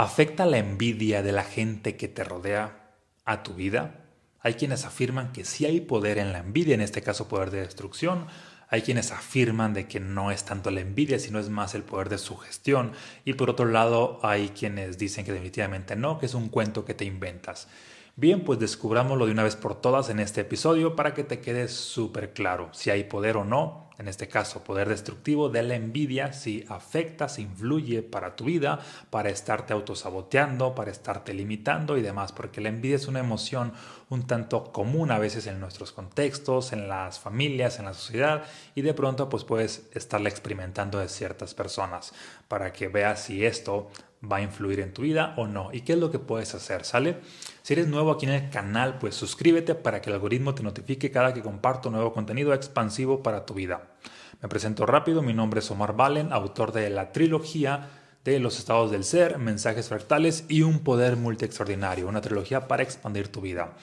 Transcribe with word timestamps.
¿Afecta 0.00 0.46
la 0.46 0.58
envidia 0.58 1.24
de 1.24 1.32
la 1.32 1.42
gente 1.42 1.96
que 1.96 2.06
te 2.06 2.22
rodea 2.22 2.94
a 3.24 3.42
tu 3.42 3.54
vida? 3.54 4.04
Hay 4.38 4.54
quienes 4.54 4.84
afirman 4.84 5.32
que 5.32 5.44
sí 5.44 5.66
hay 5.66 5.80
poder 5.80 6.18
en 6.18 6.32
la 6.32 6.38
envidia, 6.38 6.76
en 6.76 6.82
este 6.82 7.02
caso 7.02 7.26
poder 7.26 7.50
de 7.50 7.62
destrucción. 7.62 8.28
Hay 8.68 8.82
quienes 8.82 9.10
afirman 9.10 9.74
de 9.74 9.88
que 9.88 9.98
no 9.98 10.30
es 10.30 10.44
tanto 10.44 10.70
la 10.70 10.82
envidia, 10.82 11.18
sino 11.18 11.40
es 11.40 11.48
más 11.48 11.74
el 11.74 11.82
poder 11.82 12.10
de 12.10 12.18
sugestión. 12.18 12.92
Y 13.24 13.32
por 13.32 13.50
otro 13.50 13.66
lado, 13.66 14.20
hay 14.22 14.50
quienes 14.50 14.98
dicen 14.98 15.24
que 15.24 15.32
definitivamente 15.32 15.96
no, 15.96 16.20
que 16.20 16.26
es 16.26 16.34
un 16.34 16.48
cuento 16.48 16.84
que 16.84 16.94
te 16.94 17.04
inventas. 17.04 17.66
Bien, 18.14 18.44
pues 18.44 18.60
descubrámoslo 18.60 19.26
de 19.26 19.32
una 19.32 19.42
vez 19.42 19.56
por 19.56 19.80
todas 19.80 20.10
en 20.10 20.20
este 20.20 20.42
episodio 20.42 20.94
para 20.94 21.12
que 21.12 21.24
te 21.24 21.40
quede 21.40 21.66
súper 21.66 22.32
claro 22.34 22.68
si 22.70 22.90
hay 22.90 23.02
poder 23.02 23.36
o 23.36 23.44
no 23.44 23.87
en 23.98 24.08
este 24.08 24.28
caso 24.28 24.62
poder 24.62 24.88
destructivo 24.88 25.48
de 25.48 25.62
la 25.62 25.74
envidia, 25.74 26.32
si 26.32 26.64
afecta, 26.68 27.28
si 27.28 27.42
influye 27.42 28.02
para 28.02 28.36
tu 28.36 28.44
vida, 28.44 28.78
para 29.10 29.28
estarte 29.28 29.72
autosaboteando, 29.72 30.74
para 30.74 30.90
estarte 30.90 31.34
limitando 31.34 31.96
y 31.96 32.02
demás, 32.02 32.32
porque 32.32 32.60
la 32.60 32.68
envidia 32.68 32.96
es 32.96 33.08
una 33.08 33.20
emoción 33.20 33.72
un 34.10 34.26
tanto 34.26 34.72
común 34.72 35.10
a 35.10 35.18
veces 35.18 35.46
en 35.46 35.60
nuestros 35.60 35.92
contextos, 35.92 36.72
en 36.72 36.88
las 36.88 37.18
familias, 37.18 37.78
en 37.78 37.84
la 37.86 37.94
sociedad, 37.94 38.44
y 38.74 38.82
de 38.82 38.94
pronto 38.94 39.28
pues 39.28 39.44
puedes 39.44 39.88
estarla 39.94 40.28
experimentando 40.28 40.98
de 40.98 41.08
ciertas 41.08 41.54
personas. 41.54 42.12
Para 42.46 42.72
que 42.72 42.88
veas 42.88 43.24
si 43.24 43.44
esto 43.44 43.90
va 44.22 44.36
a 44.36 44.42
influir 44.42 44.80
en 44.80 44.92
tu 44.92 45.02
vida 45.02 45.34
o 45.36 45.46
no. 45.46 45.70
¿Y 45.72 45.82
qué 45.82 45.92
es 45.92 45.98
lo 45.98 46.10
que 46.10 46.18
puedes 46.18 46.54
hacer? 46.54 46.84
¿Sale? 46.84 47.18
Si 47.62 47.74
eres 47.74 47.86
nuevo 47.86 48.10
aquí 48.10 48.26
en 48.26 48.32
el 48.32 48.50
canal, 48.50 48.98
pues 48.98 49.14
suscríbete 49.14 49.74
para 49.74 50.00
que 50.00 50.10
el 50.10 50.14
algoritmo 50.14 50.54
te 50.54 50.62
notifique 50.62 51.10
cada 51.10 51.34
que 51.34 51.42
comparto 51.42 51.90
nuevo 51.90 52.12
contenido 52.12 52.52
expansivo 52.52 53.22
para 53.22 53.46
tu 53.46 53.54
vida. 53.54 53.92
Me 54.42 54.48
presento 54.48 54.86
rápido, 54.86 55.22
mi 55.22 55.34
nombre 55.34 55.60
es 55.60 55.70
Omar 55.70 55.94
Valen, 55.94 56.32
autor 56.32 56.72
de 56.72 56.90
la 56.90 57.12
trilogía 57.12 57.90
de 58.24 58.38
Los 58.40 58.58
estados 58.58 58.90
del 58.90 59.04
ser, 59.04 59.38
mensajes 59.38 59.88
fractales 59.88 60.44
y 60.48 60.62
un 60.62 60.80
poder 60.80 61.16
multi 61.16 61.44
extraordinario, 61.44 62.08
una 62.08 62.20
trilogía 62.20 62.68
para 62.68 62.82
expandir 62.82 63.28
tu 63.28 63.40
vida. 63.40 63.74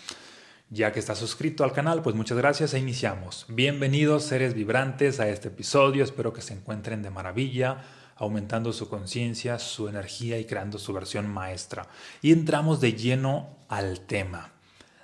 Ya 0.70 0.92
que 0.92 1.00
estás 1.00 1.20
suscrito 1.20 1.64
al 1.64 1.74
canal, 1.74 2.02
pues 2.02 2.16
muchas 2.16 2.38
gracias 2.38 2.74
e 2.74 2.80
iniciamos. 2.80 3.46
Bienvenidos 3.50 4.24
seres 4.24 4.54
vibrantes 4.54 5.20
a 5.20 5.30
este 5.30 5.48
episodio, 5.48 6.04
espero 6.04 6.34
que 6.34 6.42
se 6.42 6.54
encuentren 6.54 7.02
de 7.02 7.10
maravilla 7.10 7.84
aumentando 8.16 8.74
su 8.74 8.90
conciencia, 8.90 9.60
su 9.60 9.88
energía 9.88 10.40
y 10.40 10.46
creando 10.46 10.80
su 10.80 10.94
versión 10.94 11.28
maestra. 11.28 11.88
Y 12.22 12.32
entramos 12.32 12.82
de 12.82 12.94
lleno 12.94 13.58
al 13.68 14.02
tema 14.02 14.54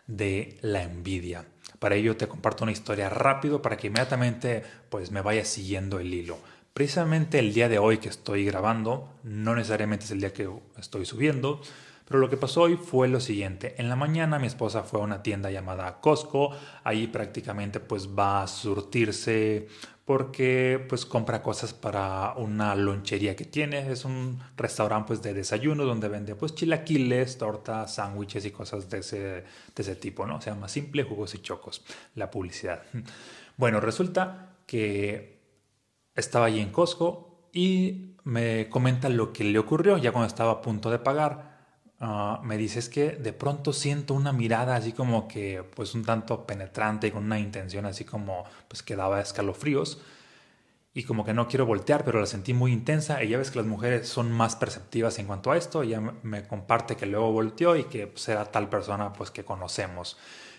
de 0.07 0.57
la 0.61 0.83
envidia. 0.83 1.45
Para 1.79 1.95
ello 1.95 2.15
te 2.15 2.27
comparto 2.27 2.63
una 2.63 2.71
historia 2.71 3.09
rápido 3.09 3.61
para 3.61 3.77
que 3.77 3.87
inmediatamente 3.87 4.63
pues 4.89 5.11
me 5.11 5.21
vaya 5.21 5.45
siguiendo 5.45 5.99
el 5.99 6.13
hilo. 6.13 6.37
Precisamente 6.73 7.39
el 7.39 7.53
día 7.53 7.67
de 7.67 7.79
hoy 7.79 7.97
que 7.97 8.09
estoy 8.09 8.45
grabando, 8.45 9.09
no 9.23 9.55
necesariamente 9.55 10.05
es 10.05 10.11
el 10.11 10.19
día 10.21 10.31
que 10.31 10.49
estoy 10.77 11.05
subiendo, 11.05 11.61
pero 12.11 12.19
lo 12.19 12.29
que 12.29 12.35
pasó 12.35 12.63
hoy 12.63 12.75
fue 12.75 13.07
lo 13.07 13.21
siguiente. 13.21 13.75
En 13.77 13.87
la 13.87 13.95
mañana 13.95 14.37
mi 14.37 14.47
esposa 14.47 14.83
fue 14.83 14.99
a 14.99 15.03
una 15.03 15.23
tienda 15.23 15.49
llamada 15.49 16.01
Costco. 16.01 16.51
Ahí 16.83 17.07
prácticamente 17.07 17.79
pues 17.79 18.09
va 18.09 18.43
a 18.43 18.47
surtirse 18.47 19.69
porque 20.03 20.85
pues 20.89 21.05
compra 21.05 21.41
cosas 21.41 21.73
para 21.73 22.33
una 22.35 22.75
lonchería 22.75 23.33
que 23.33 23.45
tiene. 23.45 23.89
Es 23.89 24.03
un 24.03 24.41
restaurante 24.57 25.07
pues 25.07 25.21
de 25.21 25.33
desayuno 25.33 25.85
donde 25.85 26.09
vende 26.09 26.35
pues 26.35 26.53
chilaquiles, 26.53 27.37
tortas, 27.37 27.95
sándwiches 27.95 28.45
y 28.45 28.51
cosas 28.51 28.89
de 28.89 28.99
ese, 28.99 29.19
de 29.19 29.45
ese 29.77 29.95
tipo, 29.95 30.27
¿no? 30.27 30.41
Se 30.41 30.49
llama 30.49 30.67
Simple 30.67 31.03
Jugos 31.03 31.33
y 31.33 31.39
Chocos, 31.39 31.83
la 32.15 32.29
publicidad. 32.29 32.83
Bueno, 33.57 33.79
resulta 33.79 34.55
que 34.65 35.39
estaba 36.15 36.47
allí 36.47 36.61
en 36.61 36.71
Costco 36.71 37.49
y 37.53 38.15
me 38.23 38.69
comenta 38.69 39.07
lo 39.07 39.31
que 39.33 39.43
le 39.43 39.59
ocurrió 39.59 39.97
ya 39.97 40.11
cuando 40.11 40.27
estaba 40.27 40.51
a 40.53 40.61
punto 40.61 40.89
de 40.89 40.97
pagar 40.97 41.50
Ah, 42.03 42.41
me 42.43 42.57
dices 42.57 42.89
que 42.89 43.11
de 43.11 43.31
pronto 43.31 43.73
siento 43.73 44.15
una 44.15 44.33
mirada 44.33 44.75
así 44.75 44.91
como 44.91 45.27
que 45.27 45.63
pues 45.75 45.93
un 45.93 46.03
tanto 46.03 46.47
penetrante 46.47 47.05
y 47.05 47.11
con 47.11 47.25
una 47.25 47.37
intención 47.37 47.85
así 47.85 48.05
como 48.05 48.43
pues 48.67 48.81
que 48.81 48.95
daba 48.95 49.21
escalofríos 49.21 50.01
y 50.95 51.03
como 51.03 51.23
que 51.23 51.35
no 51.35 51.47
quiero 51.47 51.67
voltear 51.67 52.03
pero 52.03 52.19
la 52.19 52.25
sentí 52.25 52.55
muy 52.55 52.73
intensa 52.73 53.23
y 53.23 53.29
ya 53.29 53.37
ves 53.37 53.51
que 53.51 53.59
las 53.59 53.67
mujeres 53.67 54.09
son 54.09 54.31
más 54.31 54.55
perceptivas 54.55 55.19
en 55.19 55.27
cuanto 55.27 55.51
a 55.51 55.57
esto 55.57 55.83
ella 55.83 56.01
me 56.23 56.47
comparte 56.47 56.95
que 56.95 57.05
luego 57.05 57.31
volteó 57.31 57.75
y 57.75 57.83
que 57.83 58.07
pues, 58.07 58.27
era 58.29 58.45
tal 58.45 58.67
persona 58.67 59.13
pues 59.13 59.29
que 59.29 59.45
conocemos. 59.45 60.17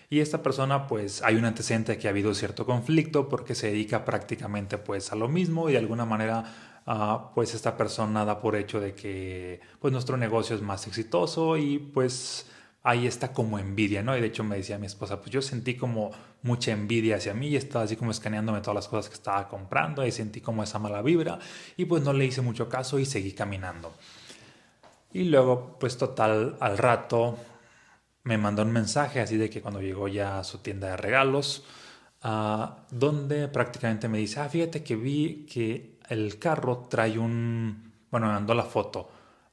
Y 0.09 0.21
esta 0.21 0.43
persona 0.43 0.87
pues 0.87 1.21
hay 1.23 1.35
un 1.35 1.43
antecedente 1.43 1.97
que 1.97 2.07
ha 2.07 2.11
habido 2.11 2.33
cierto 2.35 2.65
conflicto 2.65 3.27
porque 3.27 3.55
se 3.55 3.67
dedica 3.67 4.05
prácticamente 4.05 4.77
pues 4.77 5.11
a 5.11 5.15
lo 5.15 5.27
mismo 5.27 5.67
y 5.69 5.73
de 5.73 5.79
alguna 5.79 6.05
manera 6.05 6.72
Pues 7.33 7.53
esta 7.53 7.77
persona 7.77 8.25
da 8.25 8.41
por 8.41 8.55
hecho 8.55 8.79
de 8.79 8.93
que 8.93 9.61
pues 9.79 9.93
nuestro 9.93 10.17
negocio 10.17 10.55
es 10.55 10.61
más 10.61 10.85
exitoso 10.87 11.57
y 11.57 11.79
pues 11.79 12.47
ahí 12.83 13.07
está 13.07 13.31
como 13.31 13.57
envidia, 13.57 14.03
¿no? 14.03 14.17
Y 14.17 14.21
de 14.21 14.27
hecho 14.27 14.43
me 14.43 14.57
decía 14.57 14.77
mi 14.77 14.87
esposa, 14.87 15.19
pues 15.19 15.31
yo 15.31 15.41
sentí 15.41 15.75
como 15.75 16.11
mucha 16.41 16.71
envidia 16.71 17.15
hacia 17.15 17.33
mí 17.33 17.47
y 17.47 17.55
estaba 17.55 17.85
así 17.85 17.95
como 17.95 18.11
escaneándome 18.11 18.59
todas 18.59 18.75
las 18.75 18.87
cosas 18.89 19.09
que 19.09 19.15
estaba 19.15 19.47
comprando 19.47 20.05
y 20.05 20.11
sentí 20.11 20.41
como 20.41 20.63
esa 20.63 20.79
mala 20.79 21.01
vibra 21.01 21.39
y 21.77 21.85
pues 21.85 22.03
no 22.03 22.11
le 22.11 22.25
hice 22.25 22.41
mucho 22.41 22.67
caso 22.67 22.99
y 22.99 23.05
seguí 23.05 23.31
caminando. 23.31 23.93
Y 25.13 25.25
luego, 25.25 25.77
pues 25.79 25.97
total, 25.97 26.57
al 26.59 26.77
rato 26.77 27.37
me 28.23 28.37
mandó 28.37 28.63
un 28.63 28.71
mensaje 28.71 29.19
así 29.21 29.37
de 29.37 29.49
que 29.49 29.61
cuando 29.61 29.81
llegó 29.81 30.07
ya 30.07 30.39
a 30.39 30.43
su 30.43 30.59
tienda 30.59 30.89
de 30.89 30.97
regalos, 30.97 31.63
uh, 32.23 32.65
donde 32.91 33.47
prácticamente 33.47 34.07
me 34.09 34.17
dice, 34.17 34.39
ah, 34.39 34.49
fíjate 34.49 34.83
que 34.83 34.95
vi 34.95 35.45
que 35.45 35.92
el 36.13 36.39
carro 36.39 36.85
trae 36.89 37.17
un, 37.17 37.91
bueno, 38.11 38.39
la 38.39 38.63
foto. 38.63 39.09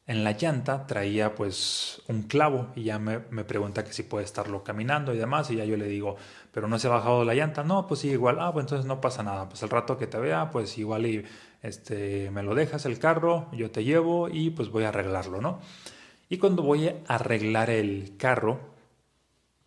En 0.07 0.25
la 0.25 0.33
llanta 0.33 0.87
traía 0.87 1.35
pues 1.35 2.03
un 2.09 2.23
clavo 2.25 2.69
y 2.75 2.85
ya 2.85 2.99
me, 2.99 3.21
me, 3.31 3.45
pregunta 3.45 3.85
que 3.85 3.93
si 3.93 4.03
puede 4.03 4.25
estarlo 4.25 4.65
caminando 4.65 5.15
y 5.15 5.19
demás 5.19 5.51
y 5.51 5.57
ya 5.57 5.65
yo 5.65 5.77
le 5.77 5.87
digo, 5.87 6.17
pero 6.53 6.67
no 6.67 6.79
se 6.79 6.89
ha 6.89 6.91
bajado 6.91 7.25
la 7.25 7.35
llanta, 7.35 7.63
no, 7.63 7.87
pues 7.87 8.01
sí, 8.01 8.09
igual, 8.11 8.39
ah, 8.41 8.53
pues 8.53 8.65
entonces 8.65 8.87
no 8.87 9.01
pasa 9.01 9.23
nada, 9.23 9.49
pues 9.49 9.63
el 9.63 9.71
rato 9.71 9.97
que 9.97 10.09
te 10.09 10.19
vea, 10.19 10.51
pues 10.51 10.77
igual 10.79 11.07
y 11.07 11.25
este, 11.63 12.31
me 12.33 12.43
lo 12.43 12.55
dejas 12.55 12.87
el 12.87 12.99
carro, 12.99 13.49
yo 13.53 13.71
te 13.71 13.85
llevo 13.85 14.29
y 14.29 14.51
pues 14.51 14.71
voy 14.71 14.85
a 14.85 14.89
arreglarlo, 14.89 15.41
¿no? 15.41 15.61
Y 16.29 16.39
cuando 16.39 16.63
voy 16.63 16.89
a 16.89 16.97
arreglar 17.07 17.71
el 17.71 18.17
carro, 18.17 18.59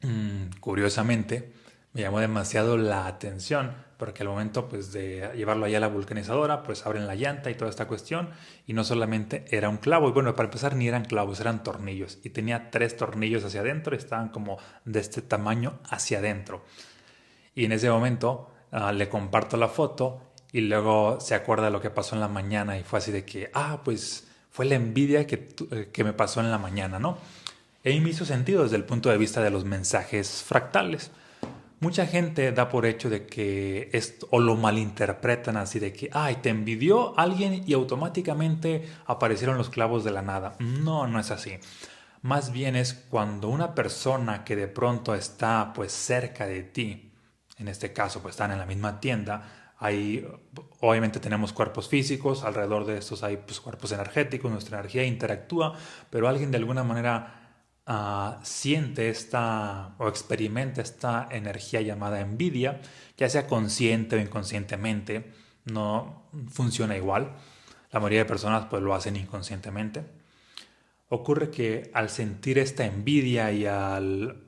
mmm, 0.01 0.59
curiosamente, 0.59 1.53
me 1.93 2.01
llamó 2.01 2.19
demasiado 2.19 2.77
la 2.77 3.07
atención 3.07 3.73
porque 3.97 4.23
al 4.23 4.29
momento 4.29 4.67
pues 4.67 4.91
de 4.91 5.31
llevarlo 5.35 5.65
allá 5.65 5.77
a 5.77 5.81
la 5.81 5.87
vulcanizadora 5.87 6.63
pues 6.63 6.85
abren 6.85 7.07
la 7.07 7.15
llanta 7.15 7.49
y 7.49 7.55
toda 7.55 7.69
esta 7.69 7.87
cuestión 7.87 8.31
y 8.67 8.73
no 8.73 8.83
solamente 8.83 9.45
era 9.49 9.69
un 9.69 9.77
clavo 9.77 10.09
y 10.09 10.11
bueno 10.11 10.35
para 10.35 10.47
empezar 10.47 10.75
ni 10.75 10.87
eran 10.87 11.05
clavos 11.05 11.39
eran 11.39 11.63
tornillos 11.63 12.17
y 12.23 12.31
tenía 12.31 12.71
tres 12.71 12.97
tornillos 12.97 13.45
hacia 13.45 13.61
adentro 13.61 13.95
y 13.95 13.99
estaban 13.99 14.29
como 14.29 14.57
de 14.83 14.99
este 14.99 15.21
tamaño 15.21 15.79
hacia 15.89 16.17
adentro. 16.17 16.65
Y 17.55 17.65
en 17.65 17.71
ese 17.71 17.89
momento 17.89 18.51
uh, 18.71 18.91
le 18.91 19.07
comparto 19.07 19.55
la 19.55 19.67
foto 19.69 20.33
y 20.51 20.61
luego 20.61 21.19
se 21.21 21.35
acuerda 21.35 21.65
de 21.65 21.71
lo 21.71 21.79
que 21.79 21.91
pasó 21.91 22.15
en 22.15 22.21
la 22.21 22.27
mañana 22.27 22.77
y 22.77 22.83
fue 22.83 22.99
así 22.99 23.11
de 23.11 23.23
que 23.23 23.51
ah 23.53 23.81
pues 23.85 24.27
fue 24.49 24.65
la 24.65 24.75
envidia 24.75 25.25
que, 25.27 25.49
eh, 25.71 25.89
que 25.93 26.03
me 26.03 26.13
pasó 26.13 26.41
en 26.41 26.51
la 26.51 26.57
mañana 26.57 26.99
no 26.99 27.17
y 27.85 27.99
me 27.99 28.09
hizo 28.09 28.25
sentido 28.25 28.63
desde 28.63 28.75
el 28.75 28.83
punto 28.85 29.09
de 29.09 29.17
vista 29.17 29.41
de 29.41 29.49
los 29.49 29.65
mensajes 29.65 30.43
fractales 30.43 31.11
Mucha 31.83 32.07
gente 32.07 32.53
da 32.53 32.69
por 32.69 32.85
hecho 32.85 33.09
de 33.09 33.25
que 33.25 33.89
esto, 33.91 34.25
o 34.31 34.39
lo 34.39 34.55
malinterpretan 34.55 35.57
así 35.57 35.79
de 35.79 35.91
que, 35.91 36.09
ay, 36.13 36.35
te 36.35 36.47
envidió 36.47 37.19
alguien 37.19 37.66
y 37.67 37.73
automáticamente 37.73 38.88
aparecieron 39.05 39.57
los 39.57 39.69
clavos 39.69 40.05
de 40.05 40.11
la 40.11 40.22
nada. 40.22 40.55
No, 40.59 41.07
no 41.07 41.19
es 41.19 41.29
así. 41.29 41.59
Más 42.22 42.53
bien 42.53 42.77
es 42.77 42.93
cuando 42.93 43.49
una 43.49 43.75
persona 43.75 44.45
que 44.45 44.55
de 44.55 44.69
pronto 44.69 45.13
está 45.13 45.73
pues 45.75 45.91
cerca 45.91 46.45
de 46.45 46.63
ti, 46.63 47.11
en 47.57 47.67
este 47.67 47.91
caso 47.91 48.22
pues 48.22 48.35
están 48.35 48.53
en 48.53 48.59
la 48.59 48.66
misma 48.66 49.01
tienda, 49.01 49.73
hay, 49.77 50.25
obviamente 50.79 51.19
tenemos 51.19 51.51
cuerpos 51.51 51.89
físicos, 51.89 52.45
alrededor 52.45 52.85
de 52.85 52.99
estos 52.99 53.23
hay 53.23 53.35
pues, 53.35 53.59
cuerpos 53.59 53.91
energéticos, 53.91 54.49
nuestra 54.49 54.79
energía 54.79 55.03
interactúa, 55.03 55.73
pero 56.09 56.29
alguien 56.29 56.49
de 56.49 56.59
alguna 56.59 56.85
manera 56.85 57.42
Ah, 57.85 58.40
siente 58.44 59.09
esta 59.09 59.96
o 59.97 60.08
experimenta 60.08 60.82
esta 60.82 61.28
energía 61.30 61.82
llamada 61.82 62.22
envidia, 62.22 62.80
ya 63.18 63.28
sea 63.28 63.46
consciente 63.46 64.16
o 64.16 64.20
inconscientemente, 64.20 65.34
no 65.66 66.30
funciona 66.50 66.96
igual. 66.96 67.35
La 67.91 68.00
mayoría 68.00 68.20
de 68.20 68.26
personas 68.26 68.68
pues 68.70 68.82
lo 68.82 68.96
hacen 68.96 69.18
inconscientemente. 69.18 70.06
Ocurre 71.09 71.52
que 71.52 71.91
al 71.94 72.09
sentir 72.09 72.58
esta 72.58 72.85
envidia 72.85 73.52
y 73.52 73.66
al, 73.66 74.47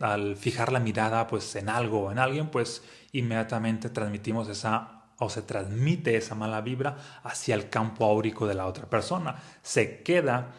al 0.00 0.36
fijar 0.36 0.72
la 0.72 0.80
mirada 0.80 1.26
pues 1.26 1.56
en 1.56 1.68
algo 1.68 2.04
o 2.06 2.12
en 2.12 2.20
alguien, 2.20 2.48
pues 2.50 2.84
inmediatamente 3.12 3.90
transmitimos 3.90 4.48
esa 4.48 5.00
o 5.18 5.28
se 5.28 5.42
transmite 5.42 6.16
esa 6.16 6.34
mala 6.34 6.62
vibra 6.62 6.96
hacia 7.24 7.54
el 7.54 7.68
campo 7.68 8.06
áurico 8.06 8.46
de 8.46 8.54
la 8.54 8.66
otra 8.66 8.88
persona. 8.88 9.36
Se 9.62 10.02
queda 10.02 10.52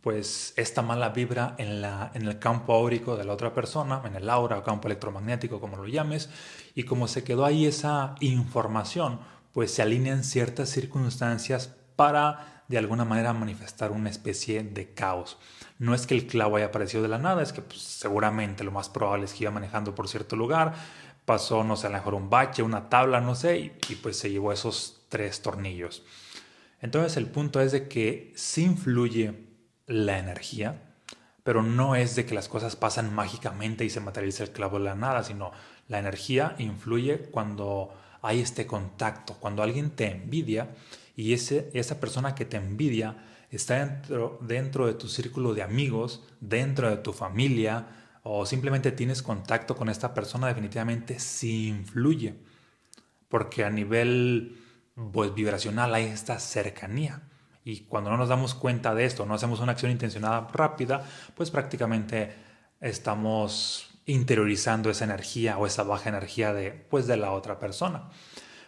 pues 0.00 0.52
esta 0.56 0.82
mala 0.82 1.10
vibra 1.10 1.54
en, 1.58 1.80
la, 1.80 2.10
en 2.14 2.26
el 2.26 2.38
campo 2.38 2.74
áurico 2.74 3.16
de 3.16 3.24
la 3.24 3.32
otra 3.32 3.54
persona, 3.54 4.02
en 4.04 4.16
el 4.16 4.28
aura 4.28 4.58
o 4.58 4.62
campo 4.64 4.88
electromagnético, 4.88 5.60
como 5.60 5.76
lo 5.76 5.86
llames, 5.86 6.28
y 6.74 6.82
como 6.82 7.06
se 7.06 7.22
quedó 7.22 7.44
ahí 7.44 7.66
esa 7.66 8.16
información, 8.20 9.20
pues 9.52 9.72
se 9.72 9.82
alinean 9.82 10.24
ciertas 10.24 10.70
circunstancias 10.70 11.74
para 11.94 12.64
de 12.68 12.78
alguna 12.78 13.04
manera 13.04 13.32
manifestar 13.32 13.92
una 13.92 14.10
especie 14.10 14.62
de 14.62 14.92
caos. 14.94 15.38
No 15.78 15.94
es 15.94 16.06
que 16.06 16.14
el 16.14 16.26
clavo 16.26 16.56
haya 16.56 16.66
aparecido 16.66 17.02
de 17.02 17.08
la 17.08 17.18
nada, 17.18 17.42
es 17.42 17.52
que 17.52 17.62
pues, 17.62 17.82
seguramente 17.82 18.64
lo 18.64 18.72
más 18.72 18.88
probable 18.88 19.26
es 19.26 19.34
que 19.34 19.44
iba 19.44 19.50
manejando 19.50 19.94
por 19.94 20.08
cierto 20.08 20.36
lugar, 20.36 20.74
pasó, 21.24 21.64
no 21.64 21.76
sé, 21.76 21.86
a 21.86 21.90
lo 21.90 21.96
mejor 21.96 22.14
un 22.14 22.30
bache, 22.30 22.62
una 22.62 22.88
tabla, 22.88 23.20
no 23.20 23.34
sé, 23.34 23.58
y, 23.58 23.94
pues 23.96 24.18
se 24.18 24.30
llevó 24.30 24.52
esos 24.52 25.02
tres 25.08 25.42
tornillos. 25.42 26.02
Entonces 26.80 27.16
el 27.16 27.26
punto 27.26 27.60
es 27.60 27.72
de 27.72 27.88
que 27.88 28.32
sí 28.34 28.64
influye 28.64 29.51
la 29.86 30.18
energía, 30.18 30.94
pero 31.42 31.62
no 31.62 31.96
es 31.96 32.14
de 32.14 32.24
que 32.24 32.34
las 32.34 32.48
cosas 32.48 32.76
pasan 32.76 33.14
mágicamente 33.14 33.84
y 33.84 33.90
se 33.90 34.00
materializa 34.00 34.44
el 34.44 34.50
clavo 34.50 34.78
de 34.78 34.84
la 34.84 34.94
nada, 34.94 35.24
sino 35.24 35.52
la 35.88 35.98
energía 35.98 36.54
influye 36.58 37.18
cuando 37.30 37.94
hay 38.22 38.40
este 38.40 38.66
contacto, 38.66 39.34
cuando 39.34 39.62
alguien 39.62 39.90
te 39.90 40.10
envidia 40.10 40.70
y 41.16 41.32
ese, 41.32 41.70
esa 41.74 42.00
persona 42.00 42.34
que 42.34 42.44
te 42.44 42.56
envidia 42.56 43.16
está 43.50 43.84
dentro, 43.84 44.38
dentro 44.40 44.86
de 44.86 44.94
tu 44.94 45.08
círculo 45.08 45.54
de 45.54 45.62
amigos, 45.62 46.24
dentro 46.40 46.88
de 46.88 46.96
tu 46.96 47.12
familia, 47.12 47.86
o 48.22 48.46
simplemente 48.46 48.92
tienes 48.92 49.22
contacto 49.22 49.76
con 49.76 49.88
esta 49.88 50.14
persona, 50.14 50.46
definitivamente 50.46 51.18
sí 51.18 51.68
influye. 51.68 52.36
Porque 53.28 53.64
a 53.64 53.70
nivel 53.70 54.58
pues, 55.12 55.34
vibracional 55.34 55.94
hay 55.94 56.04
esta 56.04 56.38
cercanía. 56.38 57.22
Y 57.64 57.80
cuando 57.82 58.10
no 58.10 58.16
nos 58.16 58.28
damos 58.28 58.54
cuenta 58.54 58.94
de 58.94 59.04
esto, 59.04 59.24
no 59.24 59.34
hacemos 59.34 59.60
una 59.60 59.72
acción 59.72 59.92
intencionada 59.92 60.48
rápida, 60.52 61.04
pues 61.36 61.50
prácticamente 61.50 62.34
estamos 62.80 63.88
interiorizando 64.06 64.90
esa 64.90 65.04
energía 65.04 65.58
o 65.58 65.66
esa 65.66 65.84
baja 65.84 66.08
energía 66.08 66.52
de, 66.52 66.72
pues, 66.72 67.06
de 67.06 67.16
la 67.16 67.32
otra 67.32 67.58
persona. 67.58 68.10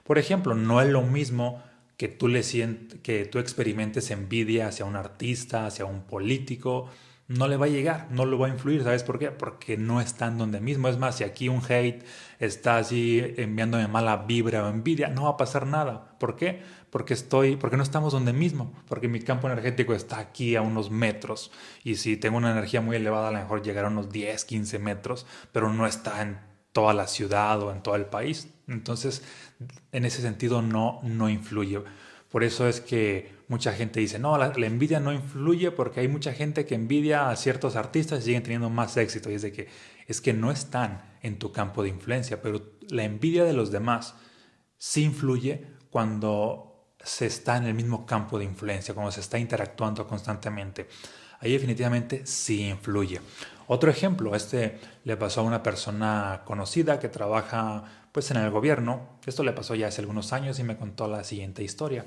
Por 0.05 0.19
ejemplo, 0.19 0.55
no 0.55 0.81
es 0.81 0.89
lo 0.89 1.03
mismo 1.03 1.63
que 1.97 2.09
tú, 2.09 2.29
le 2.29 2.43
que 3.03 3.25
tú 3.25 3.39
experimentes 3.39 4.11
envidia 4.11 4.69
hacia 4.69 4.85
un 4.85 4.97
artista, 4.97 5.67
hacia 5.67 5.85
un 5.85 6.03
político, 6.03 6.89
no 7.27 7.49
le 7.49 7.57
va 7.57 7.67
a 7.67 7.71
llegar, 7.71 8.09
no 8.11 8.27
lo 8.27 8.39
va 8.39 8.49
a 8.49 8.51
influir, 8.51 8.83
¿sabes 8.83 9.03
por 9.03 9.19
qué? 9.19 9.31
Porque 9.31 9.77
no 9.77 10.01
están 10.01 10.37
donde 10.37 10.61
mismo. 10.61 10.89
Es 10.89 10.99
más, 10.99 11.17
si 11.17 11.25
aquí 11.25 11.49
un 11.49 11.63
hate 11.67 12.05
está 12.39 12.77
así 12.77 13.35
enviándome 13.37 13.89
mala 13.89 14.19
vibra 14.19 14.65
o 14.65 14.69
envidia, 14.69 15.09
no 15.09 15.25
va 15.25 15.31
a 15.31 15.37
pasar 15.37 15.67
nada. 15.67 16.17
¿Por 16.19 16.37
qué? 16.37 16.63
Porque 16.91 17.15
estoy, 17.15 17.57
porque 17.57 17.77
no 17.77 17.83
estamos 17.83 18.13
donde 18.13 18.33
mismo, 18.33 18.73
porque 18.87 19.09
mi 19.09 19.21
campo 19.21 19.49
energético 19.49 19.95
está 19.95 20.19
aquí 20.19 20.55
a 20.55 20.63
unos 20.63 20.91
metros 20.91 21.51
y 21.83 21.97
si 21.97 22.17
tengo 22.17 22.37
una 22.37 22.53
energía 22.53 22.81
muy 22.81 22.97
elevada 22.97 23.29
a 23.29 23.33
lo 23.33 23.39
mejor 23.39 23.63
llegará 23.63 23.89
a 23.89 23.91
unos 23.91 24.11
10, 24.11 24.45
15 24.45 24.79
metros, 24.79 25.27
pero 25.51 25.73
no 25.73 25.87
está 25.87 26.23
en 26.23 26.39
toda 26.73 26.93
la 26.93 27.07
ciudad 27.07 27.63
o 27.63 27.73
en 27.73 27.83
todo 27.83 27.97
el 27.97 28.07
país. 28.07 28.49
Entonces, 28.69 29.23
en 29.93 30.05
ese 30.05 30.21
sentido 30.21 30.61
no, 30.61 31.01
no 31.03 31.29
influye. 31.31 31.83
Por 32.35 32.43
eso 32.43 32.67
es 32.67 32.81
que 32.81 33.31
mucha 33.47 33.73
gente 33.73 34.01
dice, 34.01 34.19
no, 34.19 34.37
la, 34.37 34.53
envidia 34.57 34.99
no 34.99 35.13
influye 35.13 35.71
porque 35.71 36.01
hay 36.01 36.09
mucha 36.09 36.33
gente 36.33 36.67
que 36.67 36.75
envidia 36.75 37.31
a 37.31 37.37
ciertos 37.37 37.77
artistas 37.77 38.19
y 38.19 38.23
siguen 38.25 38.43
teniendo 38.43 38.71
más 38.71 38.97
éxito. 38.97 39.31
Y 39.31 39.35
es 39.35 39.43
de 39.43 39.53
que 39.53 39.69
es 40.09 40.21
que 40.21 40.33
no 40.33 40.51
están 40.51 41.15
en 41.23 41.39
tu 41.39 41.53
campo 41.53 41.85
de 41.85 41.91
influencia, 41.91 42.43
pero 42.43 42.61
la 42.89 43.05
envidia 43.05 43.45
de 43.45 43.53
los 43.53 43.71
demás 43.71 44.17
sí 44.79 45.05
influye 45.05 45.65
cuando 45.91 46.89
se 46.99 47.27
está 47.27 47.57
en 47.57 47.67
el 47.67 47.75
mismo 47.75 48.05
campo 48.05 48.37
de 48.37 48.47
influencia, 48.47 48.95
cuando 48.95 49.13
se 49.13 49.21
está 49.21 49.39
interactuando 49.39 50.05
constantemente. 50.09 50.89
Ahí 51.39 51.53
definitivamente 51.53 52.27
sí 52.27 52.67
influye. 52.67 53.21
Otro 53.69 53.93
ejemplo, 53.93 54.35
este 54.35 54.81
le 55.05 55.17
pasó 55.17 55.43
a 55.43 55.45
una 55.45 55.63
persona 55.63 56.43
conocida 56.45 56.99
que 56.99 57.09
trabaja 57.09 58.04
pues 58.15 58.31
en 58.31 58.37
el 58.37 58.49
gobierno. 58.51 59.19
Esto 59.27 59.43
le 59.43 59.53
pasó 59.53 59.75
ya 59.75 59.89
hace 59.89 60.01
algunos 60.01 60.33
años 60.33 60.61
y 60.61 60.63
me 60.63 60.77
contó 60.77 61.09
la 61.09 61.25
siguiente 61.25 61.65
historia. 61.65 62.07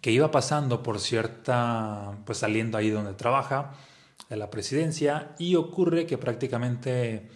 Que 0.00 0.12
iba 0.12 0.30
pasando 0.30 0.80
por 0.80 1.00
cierta, 1.00 2.18
pues 2.24 2.38
saliendo 2.38 2.78
ahí 2.78 2.88
donde 2.88 3.14
trabaja, 3.14 3.72
de 4.28 4.36
la 4.36 4.50
presidencia, 4.50 5.34
y 5.40 5.56
ocurre 5.56 6.06
que 6.06 6.18
prácticamente 6.18 7.28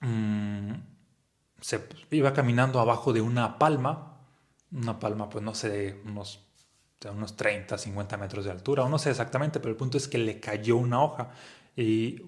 mm, 0.00 0.72
se 1.62 1.88
iba 2.10 2.34
caminando 2.34 2.78
abajo 2.78 3.14
de 3.14 3.22
una 3.22 3.58
palma, 3.58 4.18
una 4.70 4.98
palma 4.98 5.30
pues 5.30 5.42
no 5.42 5.54
sé, 5.54 5.98
unos, 6.04 6.46
de 7.00 7.08
unos 7.08 7.36
30, 7.36 7.78
50 7.78 8.18
metros 8.18 8.44
de 8.44 8.50
altura, 8.50 8.84
o 8.84 8.90
no 8.90 8.98
sé 8.98 9.08
exactamente, 9.08 9.60
pero 9.60 9.70
el 9.70 9.76
punto 9.78 9.96
es 9.96 10.08
que 10.08 10.18
le 10.18 10.40
cayó 10.40 10.76
una 10.76 11.02
hoja 11.02 11.30
y, 11.74 12.20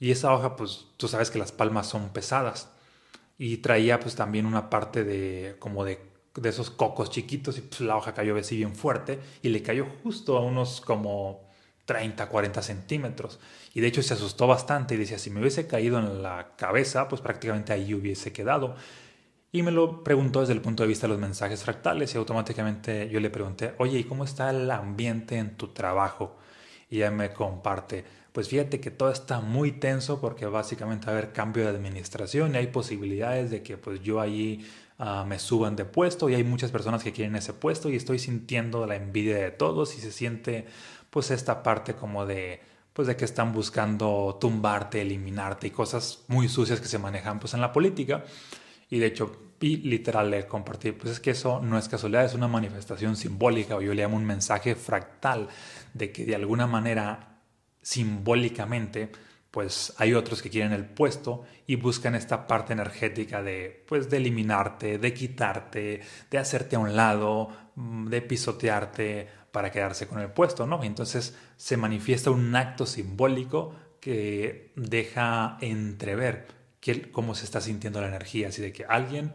esa 0.00 0.32
hoja, 0.32 0.56
pues 0.56 0.86
tú 0.96 1.08
sabes 1.08 1.30
que 1.30 1.38
las 1.38 1.52
palmas 1.52 1.88
son 1.88 2.08
pesadas. 2.08 2.70
Y 3.38 3.58
traía 3.58 4.00
pues 4.00 4.14
también 4.14 4.46
una 4.46 4.70
parte 4.70 5.04
de 5.04 5.56
como 5.58 5.84
de, 5.84 6.00
de 6.34 6.48
esos 6.48 6.70
cocos 6.70 7.10
chiquitos 7.10 7.58
y 7.58 7.62
pues 7.62 7.80
la 7.80 7.96
hoja 7.96 8.14
cayó 8.14 8.36
así 8.36 8.56
bien 8.56 8.74
fuerte 8.74 9.18
y 9.42 9.50
le 9.50 9.62
cayó 9.62 9.86
justo 10.02 10.36
a 10.38 10.40
unos 10.40 10.80
como 10.80 11.46
30, 11.86 12.28
40 12.28 12.62
centímetros. 12.62 13.38
Y 13.74 13.80
de 13.80 13.88
hecho 13.88 14.02
se 14.02 14.14
asustó 14.14 14.46
bastante 14.46 14.94
y 14.94 14.98
decía, 14.98 15.18
si 15.18 15.30
me 15.30 15.40
hubiese 15.40 15.66
caído 15.66 15.98
en 15.98 16.22
la 16.22 16.54
cabeza, 16.56 17.08
pues 17.08 17.20
prácticamente 17.22 17.72
ahí 17.72 17.94
hubiese 17.94 18.32
quedado. 18.32 18.74
Y 19.52 19.62
me 19.62 19.70
lo 19.70 20.04
preguntó 20.04 20.40
desde 20.40 20.52
el 20.52 20.60
punto 20.60 20.82
de 20.82 20.88
vista 20.88 21.06
de 21.06 21.12
los 21.12 21.20
mensajes 21.20 21.62
fractales 21.62 22.14
y 22.14 22.18
automáticamente 22.18 23.08
yo 23.08 23.20
le 23.20 23.30
pregunté, 23.30 23.74
oye, 23.78 23.98
¿y 23.98 24.04
cómo 24.04 24.24
está 24.24 24.50
el 24.50 24.70
ambiente 24.70 25.38
en 25.38 25.56
tu 25.56 25.68
trabajo? 25.68 26.36
Y 26.88 26.98
ella 26.98 27.10
me 27.10 27.32
comparte, 27.32 28.04
pues 28.32 28.48
fíjate 28.48 28.80
que 28.80 28.90
todo 28.90 29.10
está 29.10 29.40
muy 29.40 29.72
tenso 29.72 30.20
porque 30.20 30.46
básicamente 30.46 31.06
va 31.06 31.12
a 31.12 31.16
haber 31.18 31.32
cambio 31.32 31.64
de 31.64 31.70
administración 31.70 32.54
y 32.54 32.58
hay 32.58 32.68
posibilidades 32.68 33.50
de 33.50 33.62
que 33.62 33.76
pues 33.76 34.02
yo 34.02 34.20
allí 34.20 34.64
ah, 34.98 35.24
me 35.26 35.38
suban 35.38 35.74
de 35.74 35.84
puesto 35.84 36.28
y 36.28 36.34
hay 36.34 36.44
muchas 36.44 36.70
personas 36.70 37.02
que 37.02 37.12
quieren 37.12 37.34
ese 37.34 37.52
puesto 37.52 37.88
y 37.88 37.96
estoy 37.96 38.18
sintiendo 38.18 38.86
la 38.86 38.96
envidia 38.96 39.36
de 39.38 39.50
todos 39.50 39.96
y 39.96 40.00
se 40.00 40.12
siente 40.12 40.66
pues 41.10 41.30
esta 41.30 41.62
parte 41.62 41.94
como 41.94 42.26
de 42.26 42.60
pues 42.92 43.08
de 43.08 43.16
que 43.16 43.26
están 43.26 43.52
buscando 43.52 44.38
tumbarte, 44.40 45.02
eliminarte 45.02 45.66
y 45.66 45.70
cosas 45.70 46.24
muy 46.28 46.48
sucias 46.48 46.80
que 46.80 46.88
se 46.88 46.98
manejan 46.98 47.38
pues 47.40 47.52
en 47.52 47.60
la 47.60 47.70
política. 47.72 48.24
Y 48.88 48.98
de 48.98 49.06
hecho 49.06 49.45
y 49.60 49.78
literal 49.78 50.30
le 50.30 50.44
pues 50.44 51.12
es 51.12 51.20
que 51.20 51.30
eso 51.30 51.60
no 51.60 51.78
es 51.78 51.88
casualidad, 51.88 52.24
es 52.24 52.34
una 52.34 52.48
manifestación 52.48 53.16
simbólica 53.16 53.76
o 53.76 53.80
yo 53.80 53.94
le 53.94 54.02
llamo 54.02 54.16
un 54.16 54.24
mensaje 54.24 54.74
fractal 54.74 55.48
de 55.94 56.12
que 56.12 56.24
de 56.24 56.34
alguna 56.34 56.66
manera 56.66 57.40
simbólicamente, 57.80 59.10
pues 59.50 59.94
hay 59.96 60.12
otros 60.12 60.42
que 60.42 60.50
quieren 60.50 60.72
el 60.72 60.84
puesto 60.84 61.44
y 61.66 61.76
buscan 61.76 62.14
esta 62.14 62.46
parte 62.46 62.72
energética 62.72 63.42
de, 63.42 63.84
pues, 63.86 64.10
de 64.10 64.18
eliminarte, 64.18 64.98
de 64.98 65.14
quitarte, 65.14 66.00
de 66.30 66.38
hacerte 66.38 66.76
a 66.76 66.80
un 66.80 66.96
lado, 66.96 67.48
mm, 67.76 68.08
de 68.08 68.22
pisotearte 68.22 69.28
para 69.52 69.70
quedarse 69.70 70.06
con 70.06 70.20
el 70.20 70.30
puesto, 70.30 70.66
¿no? 70.66 70.82
entonces 70.82 71.38
se 71.56 71.76
manifiesta 71.76 72.30
un 72.30 72.54
acto 72.54 72.84
simbólico 72.84 73.74
que 74.00 74.72
deja 74.76 75.56
entrever 75.60 76.55
cómo 77.12 77.34
se 77.34 77.44
está 77.44 77.60
sintiendo 77.60 78.00
la 78.00 78.08
energía, 78.08 78.48
así 78.48 78.62
de 78.62 78.72
que 78.72 78.84
alguien 78.84 79.32